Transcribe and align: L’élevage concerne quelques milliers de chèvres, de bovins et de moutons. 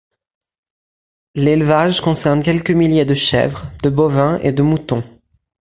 L’élevage 1.35 2.01
concerne 2.01 2.41
quelques 2.41 2.71
milliers 2.71 3.05
de 3.05 3.13
chèvres, 3.13 3.67
de 3.83 3.91
bovins 3.91 4.39
et 4.39 4.51
de 4.51 4.63
moutons. 4.63 5.03